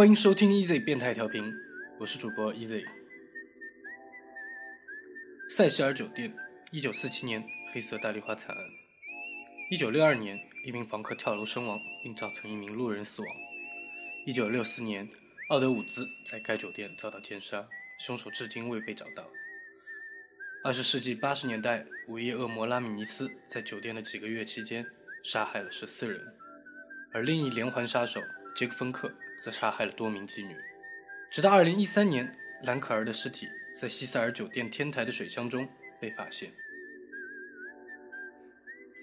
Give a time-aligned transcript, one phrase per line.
[0.00, 1.54] 欢迎收听 Easy 变态调频，
[1.98, 2.86] 我是主播 Easy。
[5.46, 6.34] 塞西尔酒店，
[6.70, 8.64] 一九四七年黑色大丽花惨案。
[9.70, 13.30] 一九六二年，一名房客跳楼身亡，并造成一名路人死亡。
[14.24, 15.06] 一九六四年，
[15.50, 19.28] 奥德伍兹在该酒店遭到奸杀，凶手至今未被找到。
[20.64, 24.86] 二十世纪八十年代，午夜恶魔拉米尼斯在酒店的几个月期间
[25.22, 26.34] 杀害了十四人，
[27.12, 28.18] 而另一连环杀手
[28.56, 29.12] 杰克芬克
[29.42, 30.54] 则杀害了多名妓女。
[31.30, 33.48] 直到二零一三年，兰可儿的尸体
[33.80, 35.66] 在西塞尔酒店天台的水箱中
[35.98, 36.52] 被发现。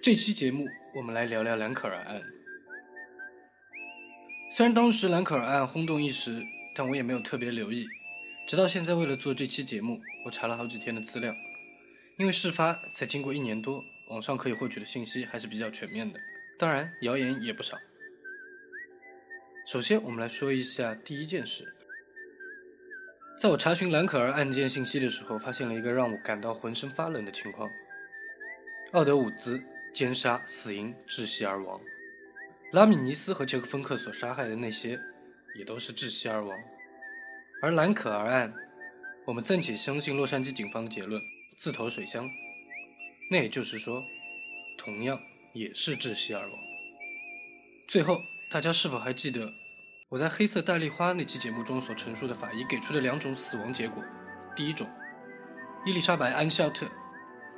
[0.02, 2.22] 这期节目，我们来聊聊兰可儿案。
[4.52, 7.88] 虽然当时兰可儿案轰动一时，但我也没有特别留意。
[8.48, 11.36] 直到现在，为了做这期节目，我查了好几天的资料。
[12.18, 16.20] 因为事发才经过一年多，网上可以获取的信息还是比较全面的，
[16.58, 17.78] 当然谣言也不少。
[19.68, 21.76] 首先，我们来说一下第一件事。
[23.38, 27.70] 在我查询兰可儿案件信息的时候，发现了一个让我感到浑身发冷的情况：
[28.94, 29.62] 奥德伍兹
[29.94, 31.82] 奸杀，死因窒息而亡；
[32.72, 34.98] 拉米尼斯和杰克芬克所杀害的那些，
[35.60, 36.58] 也都是窒息而亡。
[37.62, 38.54] 而兰可儿案，
[39.26, 41.22] 我们暂且相信洛杉矶警方的结论。
[41.58, 42.30] 自投水箱，
[43.30, 44.02] 那也就是说，
[44.78, 45.22] 同样
[45.52, 46.58] 也是窒息而亡。
[47.86, 49.54] 最后，大家是否还记得
[50.08, 54.02] 我在《黑色大丽花》那期节目中所陈述的法医给出的两种死亡结果？
[54.56, 54.88] 第一种，
[55.86, 56.86] 伊丽莎白·安肖特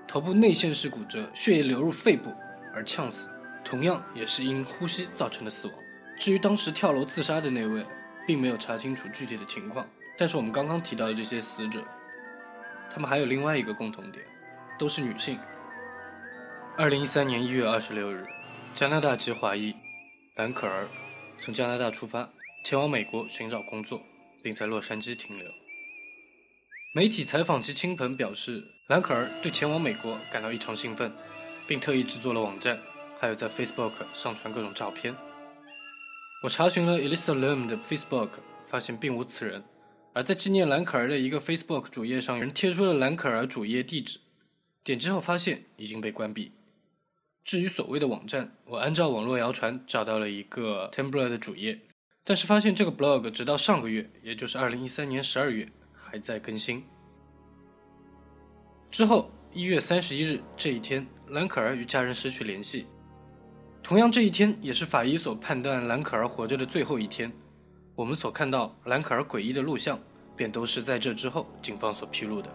[0.07, 2.33] 头部内陷式骨折，血液流入肺部
[2.73, 3.29] 而呛死，
[3.63, 5.75] 同样也是因呼吸造成的死亡。
[6.17, 7.85] 至于当时跳楼自杀的那位，
[8.25, 11.83] 并没有查清楚具体的情况，但是我们刚刚提到的这些死者。
[12.89, 14.25] 他们还有另外一个共同点，
[14.79, 15.37] 都是女性。
[16.75, 18.25] 二零一三年一月二十六日，
[18.73, 19.75] 加拿大籍华裔
[20.39, 20.87] 兰可儿
[21.37, 22.29] 从加拿大出发，
[22.63, 24.01] 前往美国寻找工作，
[24.41, 25.45] 并在洛杉矶停留。
[26.95, 31.11] 媒体采访其亲朋表示，兰可儿对前往美国感到异常兴奋，
[31.67, 32.79] 并特意制作了网站，
[33.19, 35.13] 还有在 Facebook 上传各种照片。
[36.43, 38.29] 我查询了 Elisa Lam 的 Facebook，
[38.65, 39.65] 发现并无此人。
[40.13, 44.21] 而在纪念兰可儿的一个 Facebook 主页上，有人贴出了兰可儿主页地址，
[44.85, 46.53] 点击后发现已经被关闭。
[47.49, 51.79] 至于所谓的网站，我按照网络谣传找到了一个 Tumblr 的主页，
[52.23, 56.83] 但是发现这个 blog 直到上个月，也就是2013年12月还在更新。
[58.91, 62.85] 之后1月31日这一天，兰可儿与家人失去联系。
[63.81, 67.31] 同样，这一天也是法医所判断兰可儿活着的最后一天。
[67.95, 69.99] 我们所看到兰可儿诡异的录像，
[70.35, 72.49] 便都是在这之后警方所披露的，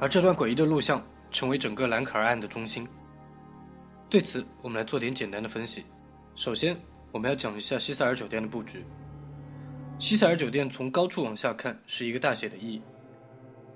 [0.00, 2.88] 而这段诡异的录像成为整个兰可儿案的中心。
[4.10, 5.84] 对此，我们来做点简单的分析。
[6.34, 6.76] 首先，
[7.12, 8.84] 我们要讲一下西塞尔酒店的布局。
[10.00, 12.82] 西塞尔酒店从高处往下看是一个大写的 E，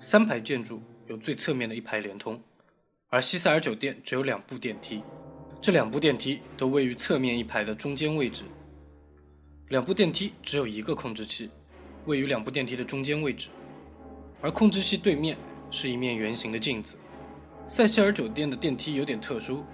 [0.00, 2.42] 三排建筑有最侧面的一排连通，
[3.10, 5.04] 而西塞尔酒店只有两部电梯，
[5.60, 8.42] 这两部电梯都位于侧面一排的中间位置。
[9.68, 11.48] 两部电梯只有一个控制器，
[12.06, 13.50] 位于两部电梯的中间位置，
[14.40, 15.36] 而控制器对面
[15.70, 16.98] 是一面圆形的镜子。
[17.68, 19.64] 塞西尔酒店的电梯有点特殊，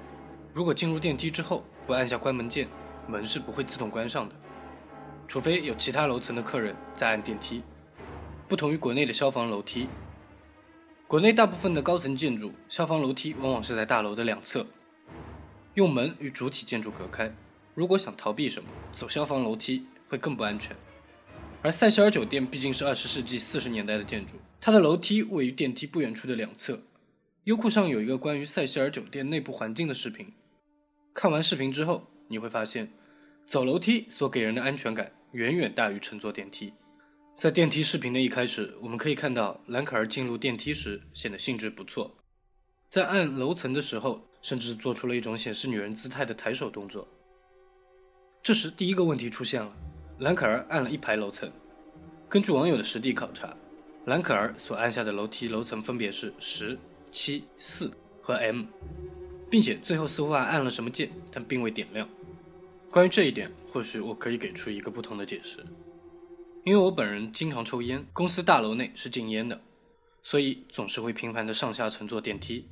[0.53, 2.69] 如果进入电梯之后不按下关门键，
[3.07, 4.35] 门是不会自动关上的，
[5.29, 7.63] 除非有其他楼层的客人在按电梯。
[8.49, 9.87] 不同于国内的消防楼梯，
[11.07, 14.67] 国内大部分的高层建筑消防楼梯往往是在大楼的两侧，
[15.75, 17.33] 用门与主体建筑隔开。
[17.75, 20.77] 如果想逃避什么，走消防楼梯会更不安全。
[21.63, 26.81] 而塞西尔酒店毕竟是二十世纪四十年代的建筑，它的楼梯位于电梯不远处的两侧。
[27.45, 30.33] 优酷上有一个关于塞西尔酒店内部环境的视频，
[31.13, 32.91] 看完视频之后，你会发现，
[33.47, 36.73] 走楼梯所给人的安全感远远大于乘坐电梯。
[37.37, 42.15] 在电梯视频的一开始，我们可以看到兰可儿进入电梯时显得兴致不错，
[42.89, 47.07] 在按楼层的时候，甚至做出了一种显示女人姿态的抬手动作。
[48.43, 49.75] 这时，第一个问题出现了：
[50.19, 51.51] 兰可儿按了一排楼层。
[52.29, 53.57] 根据网友的实地考察，
[54.05, 56.79] 兰可儿所按下的楼梯楼层分别是十
[57.11, 57.91] 七、四
[58.23, 58.65] 和 M，
[59.51, 62.09] 并且最后似乎还按了什么键，但并未点亮。
[62.91, 65.59] 关于这一点，或许我可以给出一个不同的解释。
[66.65, 69.61] 因为我本人经常抽烟，公司大楼内是禁烟的，
[70.23, 72.69] 所以总是会频繁的上下乘坐电梯。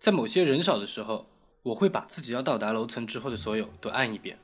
[0.00, 1.28] 在某些人少的时候，
[1.62, 4.38] 我会把自己要到达楼层之后的所有都按一遍。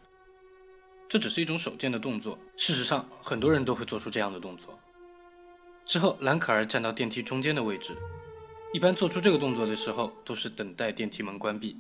[1.09, 4.79] 这只是一种手贱的动作，事实上，很多人都会做出这样的动作。
[5.85, 7.97] 之后，兰可儿站到电梯中间的位置，
[8.73, 11.77] 一般做出这个动作的时候，都是等待电梯门关闭。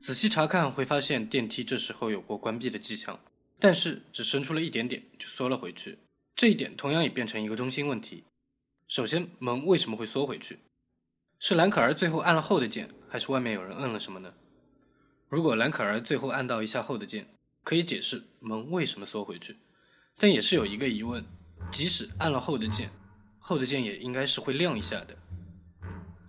[0.00, 3.20] 仔细查看会发现，电梯这时候有过关闭的迹象，
[3.58, 5.98] 但是只伸出了一点点就缩了回去，
[6.34, 8.24] 这一点同样也变成一个中心问题。
[8.88, 10.58] 首先，门为什么会缩回去？
[11.38, 14.32] 是蓝可儿最后按了后的键，还是外面有人摁了什么呢？
[15.28, 17.28] 如果蓝可儿最后按到一下后的键，
[17.62, 19.56] 可以解释门为什么缩回去，
[20.16, 21.22] 但也是有一个疑问：
[21.70, 22.88] 即使按了后的键，
[23.38, 25.14] 后的键也应该是会亮一下的。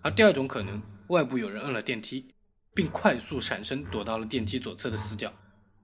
[0.08, 2.34] 而第二种可能，外部有人摁了电梯，
[2.74, 5.34] 并快速闪身躲到了电梯左侧的死角。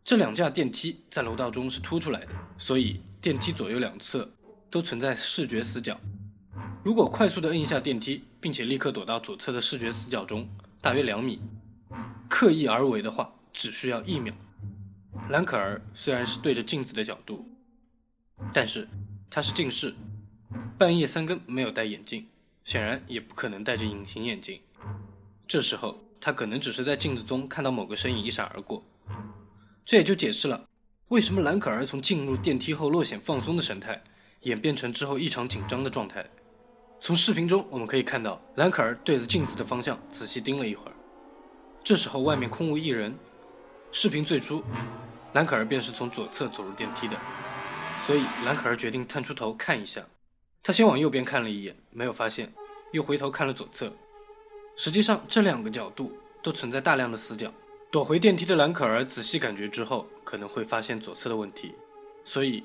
[0.01, 4.31] 这两架电梯在楼道中是凸出来的，所以电梯左右两侧
[4.69, 5.99] 都存在视觉死角。
[6.85, 10.47] 如果快速的摁一下电梯，并且立刻躲到左侧的视觉死角中，
[10.79, 11.41] 大约两米，
[12.29, 14.33] 刻意而为的话，只需要一秒。
[15.27, 17.45] 兰可儿虽然是对着镜子的角度，
[18.53, 18.87] 但是
[19.29, 19.93] 他是近视，
[20.77, 22.25] 半夜三更没有戴眼镜，
[22.63, 24.59] 显然也不可能戴着隐形眼镜。
[25.47, 28.83] 这时候他可能只是在镜子中看到某个身影一闪而过。
[29.85, 30.65] 这也就解释了
[31.09, 34.01] 为什么兰可儿从进入电梯后略显放松的神态，
[34.41, 36.25] 演变成之后异常紧张的状态。
[36.99, 40.93] 从视频中我们可以看到，兰可儿对着镜子的方向仔细盯了一会儿。
[41.83, 43.13] 这时候外面空无一人。
[43.91, 44.63] 视频最初，
[45.33, 47.15] 兰可儿便是从左侧走入电梯的，
[47.99, 50.01] 所以兰可儿决定探出头看一下。
[50.63, 52.51] 他先往右边看了一眼，没有发现，
[52.93, 53.91] 又回头看了左侧。
[54.77, 57.53] 实际上，这两个角度都存在大量的死角。
[57.91, 61.75] 躲回电梯的蓝可儿仔细感觉之后，可能会发现左侧的问题，
[62.23, 62.63] 所以，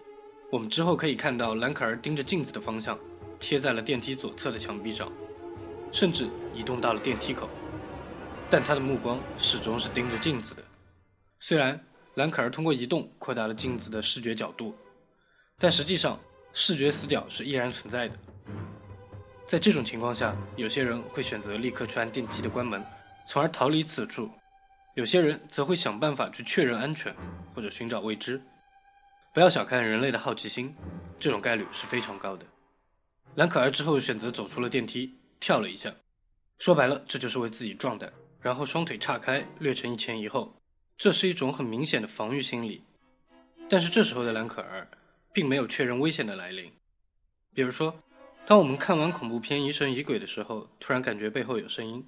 [0.51, 2.99] 我们之后可以看到蓝可儿盯着镜子的方向，
[3.39, 5.13] 贴在了电梯左侧的墙壁上，
[5.93, 7.47] 甚至移动到了电梯口，
[8.49, 10.63] 但他的目光始终是盯着镜子的。
[11.41, 11.79] 虽然
[12.15, 14.75] 蓝可儿通过移动扩大了镜子的视觉角度，
[15.59, 16.19] 但实际上
[16.61, 18.19] 视觉死角是依然存在的。
[19.47, 22.85] 在这种情况下，有些人会选择立刻去按电梯的关门，
[23.29, 24.29] 从而逃离此处。
[24.95, 27.15] 有些人则会想办法去确认安全，
[27.55, 28.43] 或者寻找未知。
[29.33, 30.75] 不要小看人类的好奇心，
[31.21, 32.45] 这种概率是非常高的。
[33.37, 35.95] 兰可儿之后选择走出了电梯，跳了一下，
[36.59, 40.61] 说白了，这就是为自己壮胆，然后双腿岔开，略成一前一后。
[40.97, 42.83] 这是一种很明显的防御心理。
[43.69, 44.89] 但是这时候的兰可儿
[45.39, 46.73] 并没有确认危险的来临。
[47.55, 48.03] 比如说，
[48.45, 52.05] 当我们看完恐怖片《疑神疑鬼》的时候，突然感觉背后有声音，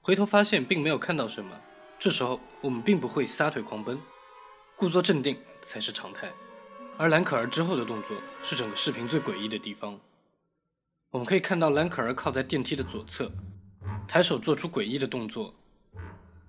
[0.00, 1.60] 回头发现并没有看到什么。
[2.00, 4.00] 这时候我们并不会撒腿狂奔，
[4.74, 6.32] 故作镇定才是常态。
[6.96, 10.00] 而兰可儿之后的动作是整个视频最诡异的地方。
[11.12, 13.30] 我们可以看到兰可儿靠在电梯的左侧，
[14.08, 15.54] 抬手做出诡异的动作。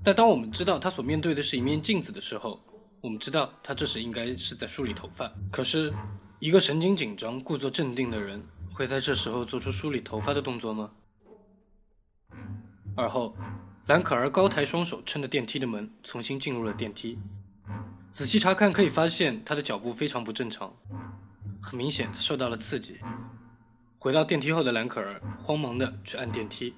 [0.03, 2.59] 但当我们知道他所面对的是一面镜子的时候，
[3.01, 5.31] 我们知道他这时应该是在梳理头发。
[5.51, 5.93] 可是，
[6.39, 8.43] 一个神经紧张、故作镇定的人
[8.73, 10.91] 会在这时候做出梳理头发的动作吗？
[12.95, 13.35] 而后。
[13.87, 17.17] 兰可儿高抬双手，撑着电梯的门，重新进入了电梯。
[18.11, 20.71] 仔细查看，可以发现他的脚步非常不正常，
[21.59, 22.99] 很明显他受到了刺激。
[23.97, 26.75] 回到电梯后的兰可儿慌忙的去按电梯，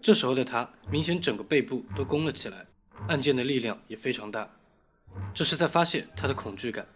[0.00, 2.66] 这时候的他明显整个背部都弓了起来，
[3.08, 4.48] 按键的力量也非常大，
[5.34, 6.86] 这是在发泄他的恐惧感。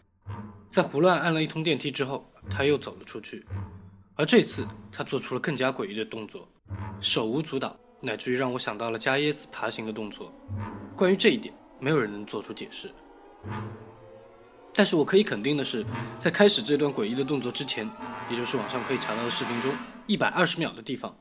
[0.70, 3.46] 在胡乱按了一通电梯之后，他又走了出去，
[4.14, 6.48] 而这次他做出了更加诡异的动作，
[7.00, 7.76] 手舞足蹈。
[7.98, 10.30] 乃至于让我想到了加椰子爬行的动作。
[10.94, 12.90] 关于这一点，没有人能做出解释。
[14.72, 15.84] 但是我可以肯定的是，
[16.20, 17.90] 在开始这段诡异的动作之前，
[18.30, 19.72] 也就是网上可以查到的视频中
[20.06, 21.16] 一百二十秒的地方，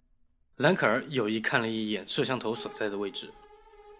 [0.57, 3.31] 兰可儿有意看了一眼摄像头所在的位置。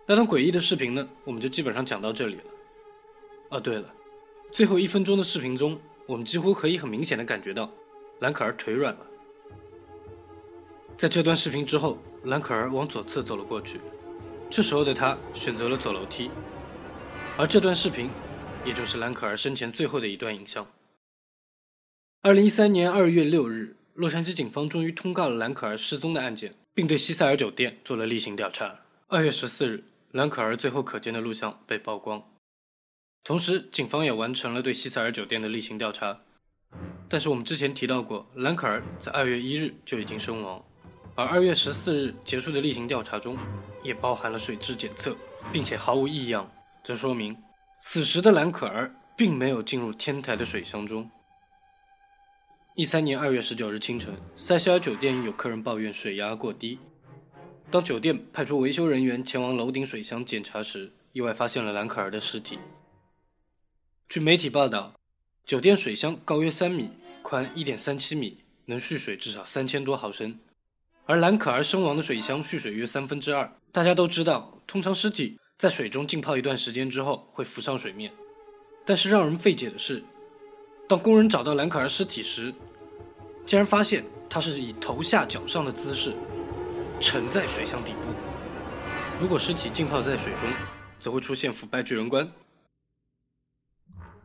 [0.08, 2.44] 那段诡异的视频呢，我们就基本上讲到这里了。
[3.50, 3.92] 哦，对了，
[4.52, 7.72] 最后一分钟的视频中，我们几乎可以很明显的感觉到
[8.20, 9.06] 兰可儿腿软了。
[10.96, 13.82] 在这段视频之后，兰可儿往左侧走了过去。
[14.50, 16.30] 这时候的她选择了走楼梯，
[17.36, 18.10] 而这段视频，
[18.64, 20.68] 也就是兰可儿生前最后的一段影像。
[22.22, 28.82] 二零一三年二月六日，洛杉矶警方终于通告了兰可儿失踪的案件，并对西塞尔酒店做了例行调查。
[29.08, 29.84] 二月十四日，
[30.16, 32.24] 兰可儿最后可见的录像被曝光，
[33.22, 36.22] 同时警方也完成了对西塞尔酒店的例行调查。
[37.10, 40.64] 但是我们之前提到过，兰可儿在二月一日就已经身亡。
[41.16, 43.38] 而二月十四日结束的例行调查中，
[43.84, 45.18] 也包含了水质检测，
[45.52, 46.50] 并且毫无异样，
[46.82, 47.36] 这说明
[47.82, 51.12] 此时的兰可儿并没有进入天台的水箱中。
[52.76, 56.80] 一三年二月十九日清晨，塞西尔酒店有客人抱怨水压过低，
[57.76, 62.58] 当酒店派出维修人员前往楼顶水箱检查时，意外发现了兰可儿的尸体。
[64.08, 64.94] 据媒体报道，
[65.46, 66.92] 酒店水箱高约三米，
[67.22, 70.40] 宽一点三七米，能蓄水至少三千多毫升。
[71.06, 73.54] 而兰可儿身亡的水箱蓄水约三分之二。
[73.74, 78.10] 大家都知道，通常尸体在水中浸泡一段时间之后会浮上水面。
[78.86, 80.02] 但是让人费解的是，
[80.88, 82.54] 当工人找到兰可儿尸体时，
[83.46, 86.16] 竟然发现他是以头下脚上的姿势
[87.00, 88.10] 沉在水箱底部。
[89.22, 90.50] 如果尸体浸泡在水中，
[91.00, 92.30] 则会出现腐败巨人观，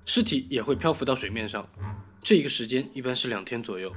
[0.05, 1.69] 尸体也会漂浮到水面上。
[2.23, 3.95] 这一个时间一般是两天左右，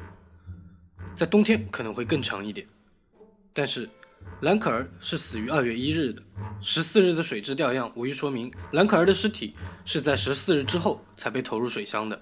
[1.15, 2.67] 在冬天可能会更长一点。
[3.53, 3.89] 但是
[4.41, 6.23] 兰可儿是死于二月一日的，
[6.61, 12.21] 十四日的水质调样无疑说明兰可儿的尸体是在十四日之后才被投入水箱的。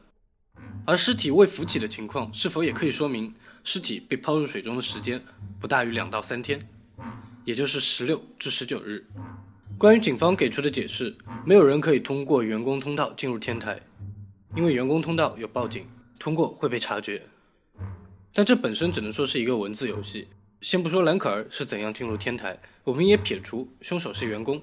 [0.85, 5.21] 而尸体未浮起的情况，是否也可以说明尸体被抛入水中的时间
[5.59, 6.59] 不大于两到三天，
[7.45, 9.05] 也就是十六至十九日？
[9.77, 11.15] 关于警方给出的解释，
[11.45, 13.79] 没有人可以通过员工通道进入天台，
[14.55, 15.87] 因为员工通道有报警，
[16.19, 17.23] 通过会被察觉。
[18.33, 20.27] 但这本身只能说是一个文字游戏。
[20.61, 24.61] 先不说兰可儿是怎样进入天台，我们也撇除凶手是员工。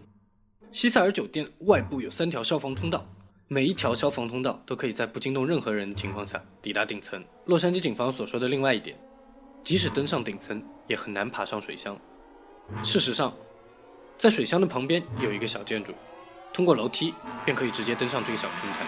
[0.71, 3.13] 西塞尔酒店外部有三条消防通道。
[3.51, 7.25] 每一条消防通道都可以在不惊动任何人的情况下抵达顶层。
[7.47, 8.95] 洛杉矶警方所说的另外一点，
[9.65, 11.99] 即使登上顶层，也很难爬上水箱。
[12.83, 13.35] 事实上，
[14.19, 15.95] 在水箱的旁边有一个小建筑，
[16.53, 17.15] 通过楼梯
[17.47, 18.85] 便可以直接登上这个小平台。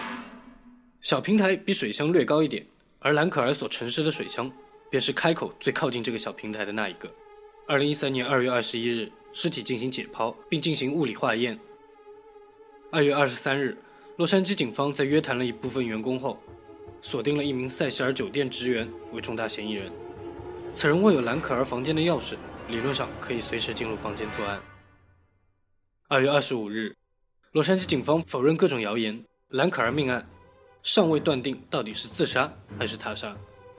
[1.01, 2.63] 小平台比水箱略高一点，
[2.99, 4.51] 而兰可儿所沉尸的水箱
[4.91, 7.09] 便是开口最靠近这个小平台的那一个。
[7.67, 11.57] 二零一三年二月二十一日，尸体进行解剖并进行物理化验。
[12.91, 13.75] 二月二十三日。
[14.17, 16.37] 洛杉矶警方在约谈了一部分员工后，
[17.01, 19.91] 锁定了一名塞西尔酒店职员为重大嫌疑人。
[20.73, 22.35] 此人握有兰可儿房间的钥匙，
[22.67, 24.61] 理论上可以随时进入房间作案。
[26.09, 26.95] 二月二十五日，
[27.53, 30.27] 洛杉矶警方否认各种谣言，兰可儿命案
[30.83, 33.35] 尚未断定到底是自杀还是他杀。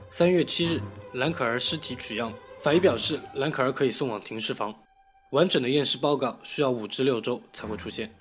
[0.09, 0.81] 三月七日，
[1.13, 4.73] 兰可儿尸体取样，法医表示兰可儿可以送往停尸房，
[5.31, 8.13] 完整的验尸报告需要五至六周才会出现。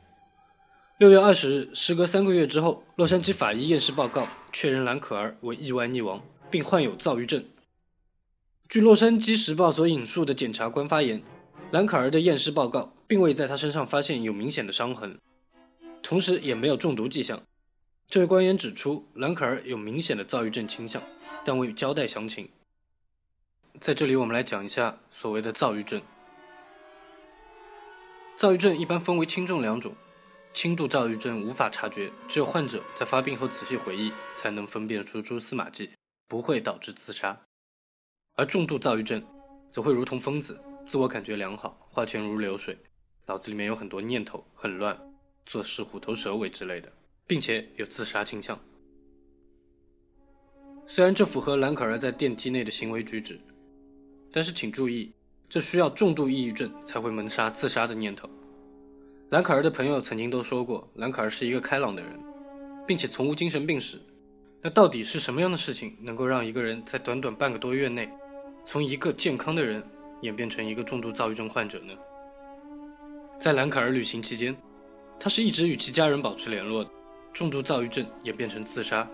[0.99, 7.45] 六月二十日，时隔三个月之后，洛杉矶法医验尸报告确认兰可儿为意外溺亡，并患有躁郁症。
[8.69, 11.21] 据《洛杉矶时报》所引述的检察官发言，
[11.73, 15.19] 兰可儿的验尸报告并未在她身上发现有明显的伤痕，
[16.03, 17.43] 同时也没有中毒迹象。
[18.09, 21.03] 这位官员指出，兰可儿有明显的躁郁症倾向，
[21.45, 22.49] 但未交代详情。
[23.81, 26.01] 在这里，我们来讲一下所谓的躁郁症。
[28.37, 29.95] 躁郁症一般分为轻重两种。
[30.53, 35.91] 轻度躁郁症无法察觉，只有患者在发病后仔细回忆，才能分辨出蛛丝马迹，
[36.29, 37.39] 不会导致自杀。
[38.35, 39.23] 而重度躁郁症
[39.71, 42.79] 则会如同疯子，自我感觉良好，花钱如流水，
[43.27, 44.97] 脑子里面有很多念头，很乱，
[45.47, 46.93] 做事虎头蛇尾之类的，
[47.27, 48.59] 并且有自杀倾向。
[50.87, 53.41] 虽然这符合兰可儿在电梯内的行为举止，
[54.31, 55.13] 但是请注意，
[55.49, 58.29] 这需要重度抑郁症才会萌杀自杀的念头。
[59.33, 62.21] 兰可儿的朋友曾经都说过，兰可儿是一个开朗的人，
[62.87, 63.99] 并且从无精神病史。
[64.61, 68.07] 那到底是什么样的事情能够让一个人在短短半个多月内，
[68.67, 69.83] 从一个健康的人
[70.21, 71.95] 演变成一个重度躁郁症患者呢？
[73.41, 74.55] 在兰可儿旅行期间，
[75.19, 76.91] 他是一直与其家人保持联络的。
[77.33, 79.09] 重度躁郁症演变成自杀，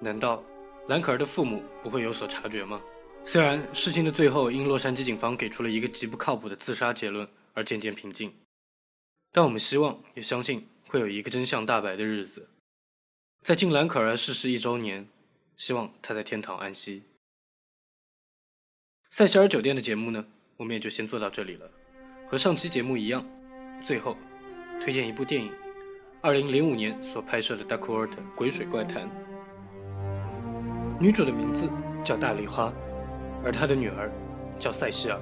[0.00, 0.42] 难道
[0.88, 2.80] 兰可儿的父母不会有所察觉吗？
[3.22, 8.32] 虽然事情的最后因洛杉矶警方给出了一个极不靠谱的自杀结论而渐渐平静。
[9.36, 12.50] 但我们希望也相信会有一个真相大白的日子，
[13.42, 15.08] 在敬兰可儿逝世一周年，
[15.56, 17.02] 希望她在天堂安息。
[19.10, 20.24] 塞西尔酒店的节目呢，
[20.56, 21.68] 我们也就先做到这里了。
[22.28, 23.26] 和上期节目一样，
[23.82, 24.16] 最后
[24.80, 25.52] 推荐一部电影，
[26.20, 29.08] 二零零五年所拍摄的《Duckworth 鬼水怪谈》，
[31.00, 31.68] 女主的名字
[32.04, 32.72] 叫大梨花，
[33.44, 34.12] 而她的女儿
[34.60, 35.20] 叫塞西尔。